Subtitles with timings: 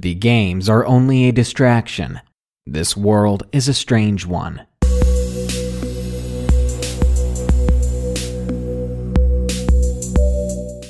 [0.00, 2.22] The games are only a distraction.
[2.66, 4.66] This world is a strange one.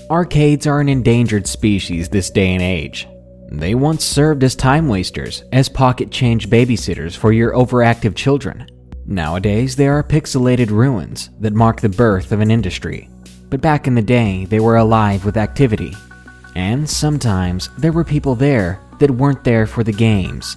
[0.08, 3.08] Arcades are an endangered species this day and age.
[3.50, 8.68] They once served as time wasters, as pocket change babysitters for your overactive children.
[9.06, 13.11] Nowadays, they are pixelated ruins that mark the birth of an industry.
[13.48, 15.96] But back in the day, they were alive with activity.
[16.54, 20.57] And sometimes there were people there that weren't there for the games.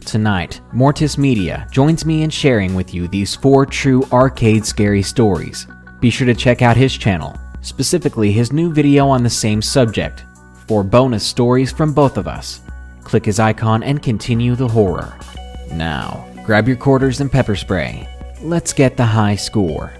[0.00, 5.66] Tonight, Mortis Media joins me in sharing with you these four true arcade scary stories.
[6.00, 10.24] Be sure to check out his channel, specifically his new video on the same subject,
[10.66, 12.60] for bonus stories from both of us.
[13.04, 15.18] Click his icon and continue the horror.
[15.72, 18.08] Now, grab your quarters and pepper spray.
[18.40, 19.92] Let's get the high score.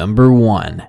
[0.00, 0.82] Number 1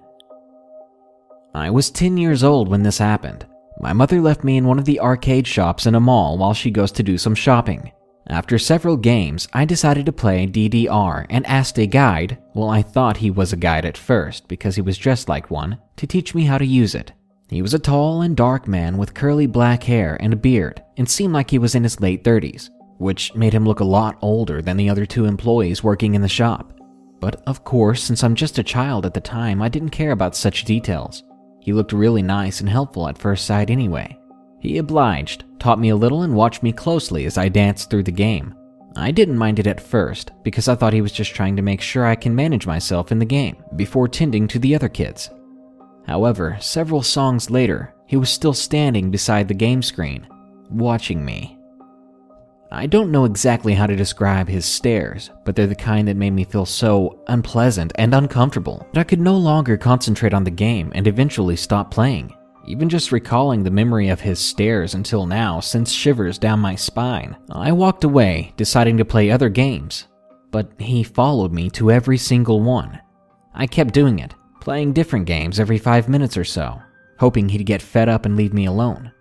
[1.53, 3.45] I was 10 years old when this happened.
[3.81, 6.71] My mother left me in one of the arcade shops in a mall while she
[6.71, 7.91] goes to do some shopping.
[8.27, 13.17] After several games, I decided to play DDR and asked a guide, well, I thought
[13.17, 16.45] he was a guide at first because he was dressed like one, to teach me
[16.45, 17.11] how to use it.
[17.49, 21.09] He was a tall and dark man with curly black hair and a beard and
[21.09, 24.61] seemed like he was in his late 30s, which made him look a lot older
[24.61, 26.77] than the other two employees working in the shop.
[27.21, 30.35] But of course, since I'm just a child at the time, I didn't care about
[30.35, 31.23] such details.
[31.61, 34.17] He looked really nice and helpful at first sight anyway.
[34.59, 38.11] He obliged, taught me a little, and watched me closely as I danced through the
[38.11, 38.55] game.
[38.95, 41.79] I didn't mind it at first, because I thought he was just trying to make
[41.79, 45.29] sure I can manage myself in the game before tending to the other kids.
[46.07, 50.27] However, several songs later, he was still standing beside the game screen,
[50.69, 51.57] watching me.
[52.73, 56.31] I don't know exactly how to describe his stares, but they're the kind that made
[56.31, 60.89] me feel so unpleasant and uncomfortable that I could no longer concentrate on the game
[60.95, 62.33] and eventually stop playing.
[62.65, 67.35] Even just recalling the memory of his stares until now sends shivers down my spine.
[67.51, 70.07] I walked away, deciding to play other games,
[70.49, 73.01] but he followed me to every single one.
[73.53, 76.81] I kept doing it, playing different games every five minutes or so,
[77.19, 79.11] hoping he'd get fed up and leave me alone.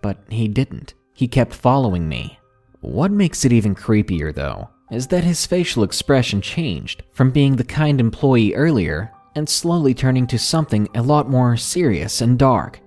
[0.00, 0.94] But he didn't.
[1.12, 2.38] He kept following me.
[2.84, 7.64] What makes it even creepier, though, is that his facial expression changed from being the
[7.64, 12.80] kind employee earlier and slowly turning to something a lot more serious and dark.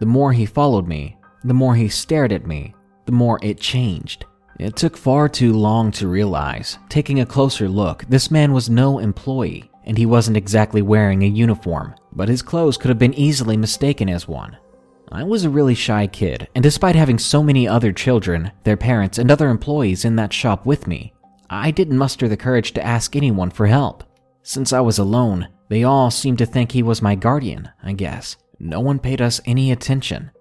[0.00, 4.24] The more he followed me, the more he stared at me, the more it changed.
[4.58, 8.98] It took far too long to realize, taking a closer look, this man was no
[8.98, 13.58] employee, and he wasn't exactly wearing a uniform, but his clothes could have been easily
[13.58, 14.56] mistaken as one.
[15.14, 19.16] I was a really shy kid, and despite having so many other children, their parents,
[19.16, 21.14] and other employees in that shop with me,
[21.48, 24.02] I didn't muster the courage to ask anyone for help.
[24.42, 28.36] Since I was alone, they all seemed to think he was my guardian, I guess.
[28.58, 30.32] No one paid us any attention.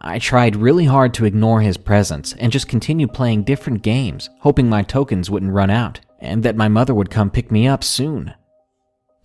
[0.00, 4.66] I tried really hard to ignore his presence and just continue playing different games, hoping
[4.66, 8.32] my tokens wouldn't run out and that my mother would come pick me up soon.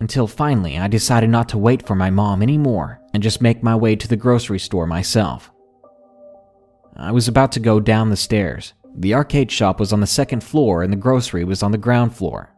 [0.02, 3.76] Until finally, I decided not to wait for my mom anymore and just make my
[3.76, 5.52] way to the grocery store myself.
[6.96, 8.74] I was about to go down the stairs.
[8.96, 12.16] The arcade shop was on the second floor and the grocery was on the ground
[12.16, 12.54] floor.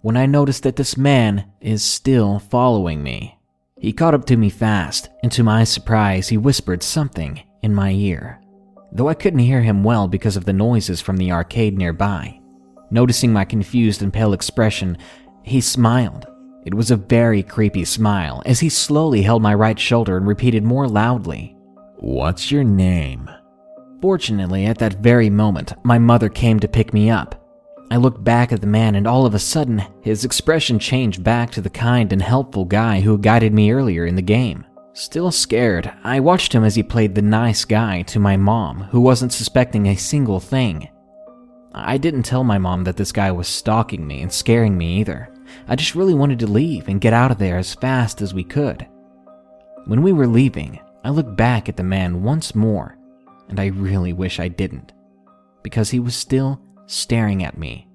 [0.00, 3.38] When I noticed that this man is still following me.
[3.78, 7.90] He caught up to me fast, and to my surprise, he whispered something in my
[7.90, 8.40] ear.
[8.92, 12.40] Though I couldn't hear him well because of the noises from the arcade nearby.
[12.90, 14.98] Noticing my confused and pale expression,
[15.42, 16.26] he smiled.
[16.64, 20.62] It was a very creepy smile as he slowly held my right shoulder and repeated
[20.62, 21.56] more loudly,
[21.96, 23.30] What's your name?
[24.00, 27.36] Fortunately, at that very moment, my mother came to pick me up.
[27.92, 31.50] I looked back at the man, and all of a sudden, his expression changed back
[31.52, 34.64] to the kind and helpful guy who guided me earlier in the game.
[34.94, 39.00] Still scared, I watched him as he played the nice guy to my mom, who
[39.00, 40.88] wasn't suspecting a single thing.
[41.72, 45.31] I didn't tell my mom that this guy was stalking me and scaring me either.
[45.68, 48.44] I just really wanted to leave and get out of there as fast as we
[48.44, 48.86] could.
[49.86, 52.96] When we were leaving, I looked back at the man once more,
[53.48, 54.92] and I really wish I didn't,
[55.62, 57.88] because he was still staring at me,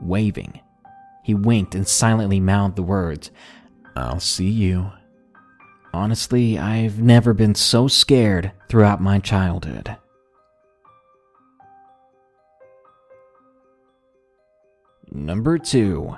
[0.00, 0.60] waving.
[1.22, 3.30] He winked and silently mouthed the words,
[3.96, 4.90] I'll see you.
[5.92, 9.96] Honestly, I've never been so scared throughout my childhood.
[15.10, 16.16] Number 2.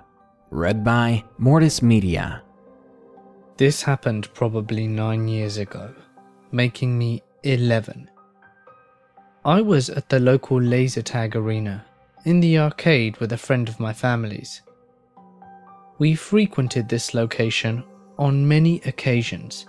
[0.55, 2.43] Read by Mortis Media.
[3.57, 5.95] This happened probably nine years ago,
[6.51, 8.11] making me 11.
[9.47, 11.87] I was at the local laser tag arena
[12.27, 14.61] in the arcade with a friend of my family's.
[15.99, 17.83] We frequented this location
[18.19, 19.65] on many occasions,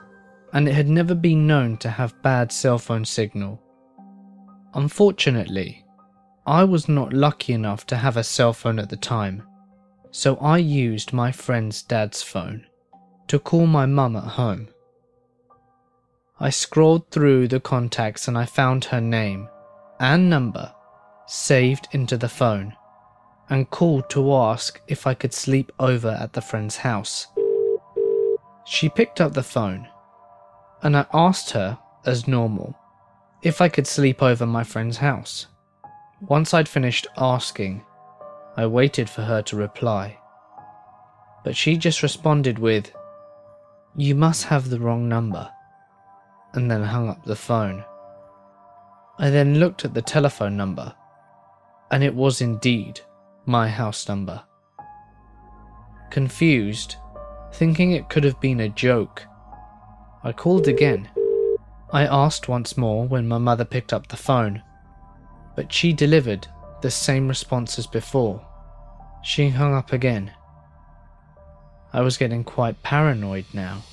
[0.51, 3.57] and it had never been known to have bad cell phone signal.
[4.74, 5.86] Unfortunately,
[6.45, 9.44] I was not lucky enough to have a cell phone at the time,
[10.13, 12.68] so I used my friend's dad's phone
[13.27, 14.68] to call my mum at home.
[16.39, 19.50] I scrolled through the contacts and I found her name
[20.00, 20.71] and number
[21.25, 22.75] saved into the phone
[23.50, 27.25] and called to ask if I could sleep over at the friend's house.
[28.65, 29.88] She picked up the phone
[30.83, 32.77] and I asked her, as normal,
[33.42, 35.48] if I could sleep over my friend's house.
[36.21, 37.83] Once I'd finished asking,
[38.55, 40.19] I waited for her to reply.
[41.44, 42.91] But she just responded with,
[43.95, 45.50] You must have the wrong number,
[46.53, 47.83] and then hung up the phone.
[49.17, 50.94] I then looked at the telephone number,
[51.91, 53.01] and it was indeed
[53.45, 54.44] my house number.
[56.11, 56.95] Confused,
[57.53, 59.23] thinking it could have been a joke,
[60.23, 61.09] I called again.
[61.91, 64.63] I asked once more when my mother picked up the phone,
[65.55, 66.47] but she delivered
[66.83, 68.45] the same response as before.
[69.24, 70.33] She hung up again.
[71.94, 73.83] I was getting quite paranoid now.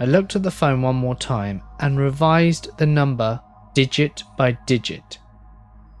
[0.00, 3.40] I looked at the phone one more time and revised the number
[3.74, 5.18] digit by digit.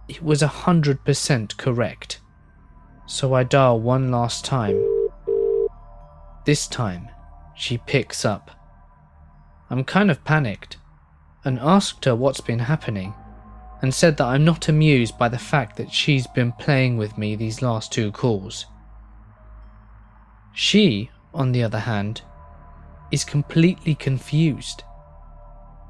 [0.08, 2.20] It was a hundred percent correct.
[3.06, 4.84] So I dial one last time.
[6.44, 7.08] This time,
[7.54, 8.50] she picks up.
[9.70, 10.78] I'm kind of panicked
[11.44, 13.14] and asked her what's been happening
[13.82, 17.36] and said that I'm not amused by the fact that she's been playing with me
[17.36, 18.66] these last two calls.
[20.54, 22.22] She, on the other hand,
[23.10, 24.84] is completely confused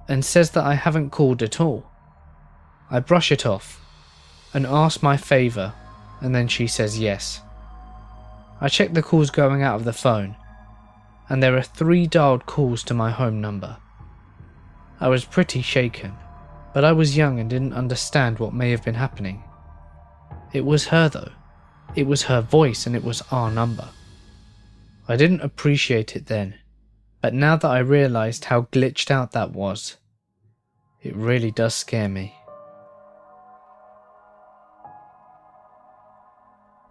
[0.09, 1.87] and says that I haven't called at all.
[2.91, 3.81] I brush it off
[4.53, 5.73] and ask my favour,
[6.21, 7.41] and then she says yes.
[8.61, 10.37] I check the calls going out of the phone
[11.33, 13.79] and there are three dialed calls to my home number.
[15.01, 16.15] I was pretty shaken,
[16.75, 19.45] but I was young and didn't understand what may have been happening.
[20.53, 21.31] It was her though.
[21.95, 23.89] It was her voice and it was our number.
[25.09, 26.55] I didn't appreciate it then,
[27.21, 29.97] but now that I realized how glitched out that was,
[31.03, 32.35] it really does scare me.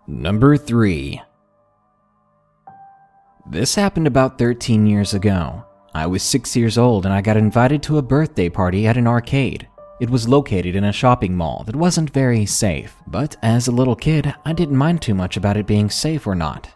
[0.07, 1.21] Number 3
[3.49, 5.65] this happened about 13 years ago.
[5.93, 9.07] I was 6 years old and I got invited to a birthday party at an
[9.07, 9.67] arcade.
[10.01, 13.95] It was located in a shopping mall that wasn't very safe, but as a little
[13.95, 16.67] kid, I didn't mind too much about it being safe or not.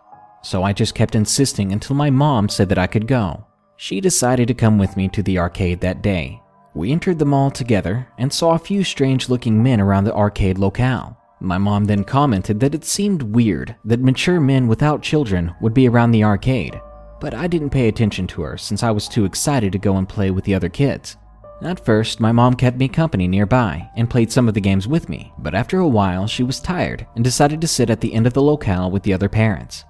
[0.44, 3.44] So I just kept insisting until my mom said that I could go.
[3.78, 6.40] She decided to come with me to the arcade that day.
[6.76, 10.60] We entered the mall together and saw a few strange looking men around the arcade
[10.60, 11.18] locale.
[11.40, 15.90] My mom then commented that it seemed weird that mature men without children would be
[15.90, 16.80] around the arcade,
[17.20, 20.08] but I didn't pay attention to her since I was too excited to go and
[20.08, 21.18] play with the other kids.
[21.62, 25.08] At first, my mom kept me company nearby and played some of the games with
[25.08, 28.28] me, but after a while, she was tired and decided to sit at the end
[28.28, 29.86] of the locale with the other parents.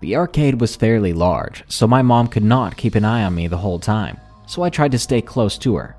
[0.00, 3.48] The arcade was fairly large, so my mom could not keep an eye on me
[3.48, 5.96] the whole time, so I tried to stay close to her.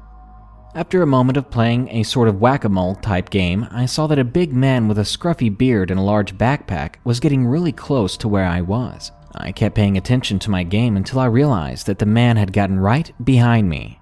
[0.74, 4.08] After a moment of playing a sort of whack a mole type game, I saw
[4.08, 7.72] that a big man with a scruffy beard and a large backpack was getting really
[7.74, 9.12] close to where I was.
[9.36, 12.80] I kept paying attention to my game until I realized that the man had gotten
[12.80, 13.99] right behind me.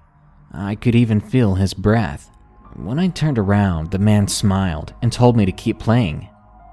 [0.52, 2.30] I could even feel his breath.
[2.74, 6.28] When I turned around, the man smiled and told me to keep playing.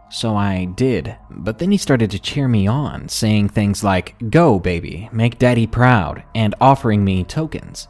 [0.09, 4.59] So I did, but then he started to cheer me on, saying things like, Go,
[4.59, 7.87] baby, make daddy proud, and offering me tokens.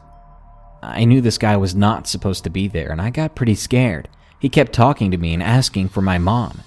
[0.82, 4.08] I knew this guy was not supposed to be there, and I got pretty scared.
[4.40, 6.62] He kept talking to me and asking for my mom.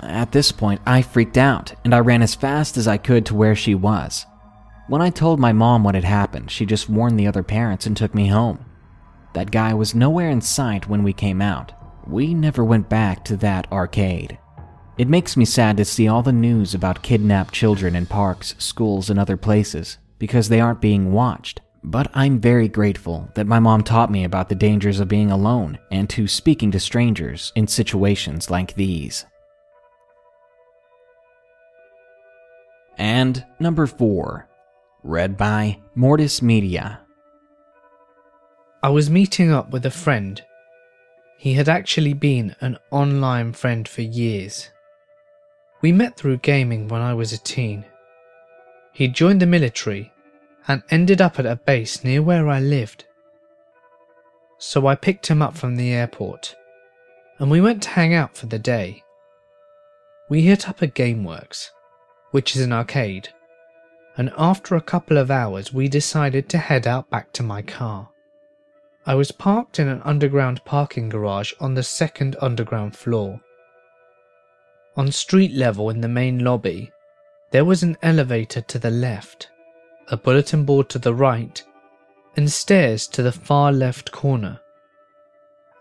[0.00, 3.34] At this point, I freaked out, and I ran as fast as I could to
[3.34, 4.26] where she was.
[4.88, 7.96] When I told my mom what had happened, she just warned the other parents and
[7.96, 8.64] took me home.
[9.34, 11.72] That guy was nowhere in sight when we came out.
[12.06, 14.38] We never went back to that arcade.
[14.96, 19.10] It makes me sad to see all the news about kidnapped children in parks, schools,
[19.10, 21.60] and other places because they aren't being watched.
[21.82, 25.78] But I'm very grateful that my mom taught me about the dangers of being alone
[25.90, 29.26] and to speaking to strangers in situations like these.
[32.96, 34.48] And number 4,
[35.06, 37.00] read by Mortis Media.
[38.82, 40.42] I was meeting up with a friend.
[41.38, 44.70] He had actually been an online friend for years.
[45.80, 47.84] We met through gaming when I was a teen.
[48.92, 50.12] He joined the military
[50.66, 53.04] and ended up at a base near where I lived.
[54.58, 56.56] So I picked him up from the airport
[57.38, 59.04] and we went to hang out for the day.
[60.28, 61.70] We hit up a Gameworks,
[62.32, 63.28] which is an arcade.
[64.16, 68.08] And after a couple of hours, we decided to head out back to my car.
[69.04, 73.40] I was parked in an underground parking garage on the second underground floor.
[74.96, 76.90] On street level in the main lobby,
[77.50, 79.50] there was an elevator to the left,
[80.08, 81.62] a bulletin board to the right,
[82.36, 84.60] and stairs to the far left corner.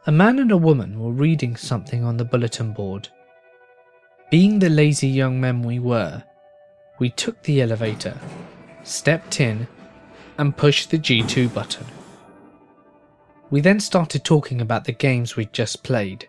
[0.05, 3.09] A man and a woman were reading something on the bulletin board.
[4.29, 6.23] Being the lazy young men we were,
[6.99, 8.17] we took the elevator,
[8.83, 9.67] stepped in,
[10.37, 11.85] and pushed the G2 button.
[13.49, 16.27] We then started talking about the games we'd just played,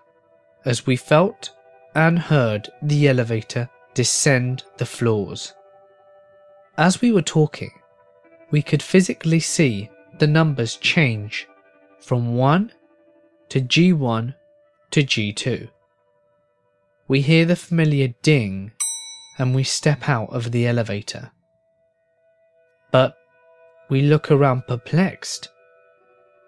[0.64, 1.50] as we felt
[1.94, 5.54] and heard the elevator descend the floors.
[6.76, 7.70] As we were talking,
[8.50, 11.48] we could physically see the numbers change
[12.00, 12.72] from 1
[13.48, 14.34] to G1
[14.90, 15.68] to G2.
[17.08, 18.72] We hear the familiar ding
[19.38, 21.30] and we step out of the elevator.
[22.90, 23.16] But
[23.88, 25.48] we look around perplexed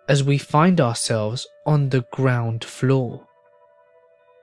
[0.09, 3.27] as we find ourselves on the ground floor.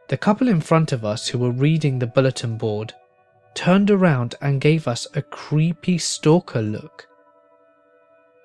[0.08, 2.94] The couple in front of us who were reading the bulletin board
[3.56, 7.08] turned around and gave us a creepy stalker look.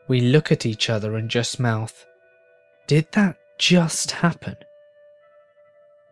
[0.09, 2.07] We look at each other and just mouth,
[2.87, 4.57] Did that just happen?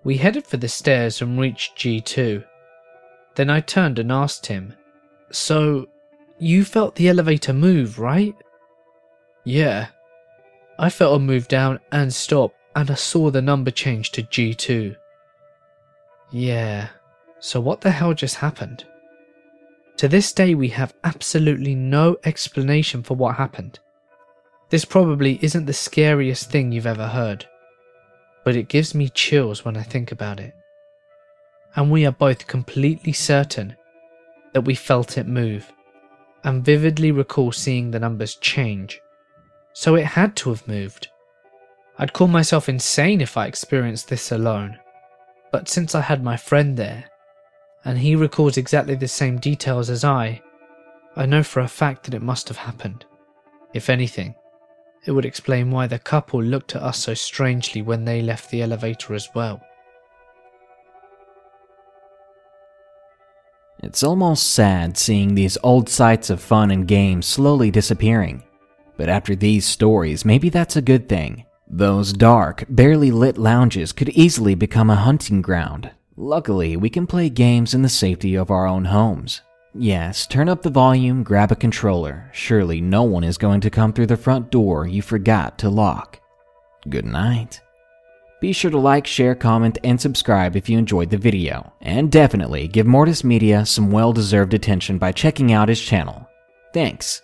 [0.05, 2.45] We headed for the stairs and reached G2.
[3.39, 4.75] Then I turned and asked him,
[5.31, 5.87] So,
[6.41, 8.35] you felt the elevator move, right?
[9.45, 9.91] Yeah.
[10.77, 14.97] I felt it move down and stop, and I saw the number change to G2.
[16.33, 16.89] Yeah.
[17.39, 18.85] So, what the hell just happened?
[19.99, 23.79] To this day, we have absolutely no explanation for what happened.
[24.71, 27.47] This probably isn't the scariest thing you've ever heard,
[28.45, 30.55] but it gives me chills when I think about it.
[31.79, 33.77] And we are both completely certain
[34.53, 35.73] that we felt it move,
[36.43, 39.01] and vividly recall seeing the numbers change.
[39.75, 41.07] So it had to have moved.
[41.97, 44.77] I'd call myself insane if I experienced this alone,
[45.53, 47.05] but since I had my friend there,
[47.85, 50.43] and he recalls exactly the same details as I,
[51.15, 53.05] I know for a fact that it must have happened.
[53.73, 54.35] If anything,
[55.07, 58.63] it would explain why the couple looked at us so strangely when they left the
[58.63, 59.63] elevator as well.
[63.81, 68.43] It's almost sad seeing these old sites of fun and games slowly disappearing.
[68.97, 71.45] But after these stories, maybe that's a good thing.
[71.69, 75.91] Those dark, barely lit lounges could easily become a hunting ground.
[76.17, 79.43] Luckily, we can play games in the safety of our own homes.
[79.75, 82.29] Yes, turn up the volume, grab a controller.
[82.33, 86.19] Surely no one is going to come through the front door you forgot to lock.
[86.89, 87.61] Good night.
[88.41, 91.73] Be sure to like, share, comment, and subscribe if you enjoyed the video.
[91.81, 96.29] And definitely give Mortis Media some well deserved attention by checking out his channel.
[96.73, 97.23] Thanks.